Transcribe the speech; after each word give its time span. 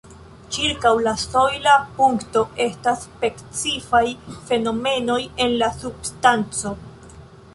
Ĉirkaŭ 0.55 0.91
la 1.07 1.11
sojla 1.23 1.73
punkto 1.97 2.41
estas 2.65 3.03
specifaj 3.09 4.03
fenomenoj 4.49 5.19
en 5.45 5.55
la 5.65 5.71
substanco. 5.83 6.73